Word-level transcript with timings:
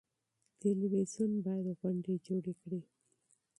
تلویزیون 0.61 1.31
باید 1.45 1.67
پروګرامونه 1.81 2.21
جوړ 2.27 2.43
کړي. 2.61 2.81